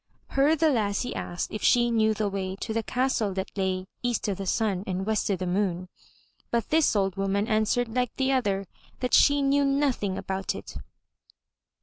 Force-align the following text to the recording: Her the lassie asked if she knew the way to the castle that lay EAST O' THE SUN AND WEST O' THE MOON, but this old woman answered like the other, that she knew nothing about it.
Her 0.29 0.55
the 0.55 0.71
lassie 0.71 1.13
asked 1.13 1.51
if 1.53 1.61
she 1.61 1.91
knew 1.91 2.15
the 2.15 2.27
way 2.27 2.55
to 2.61 2.73
the 2.73 2.81
castle 2.81 3.35
that 3.35 3.55
lay 3.55 3.85
EAST 4.01 4.27
O' 4.29 4.33
THE 4.33 4.47
SUN 4.47 4.83
AND 4.87 5.05
WEST 5.05 5.29
O' 5.29 5.35
THE 5.35 5.45
MOON, 5.45 5.89
but 6.49 6.69
this 6.69 6.95
old 6.95 7.17
woman 7.17 7.47
answered 7.47 7.87
like 7.93 8.15
the 8.15 8.31
other, 8.31 8.65
that 8.99 9.13
she 9.13 9.43
knew 9.43 9.63
nothing 9.63 10.17
about 10.17 10.55
it. 10.55 10.75